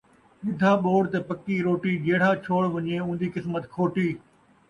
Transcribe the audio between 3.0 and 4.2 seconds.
اون٘دی قسمت کھوٹی